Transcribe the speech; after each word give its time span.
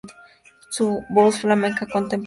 Voz 1.11 1.37
flamenca 1.41 1.85
contemporánea. 1.85 2.19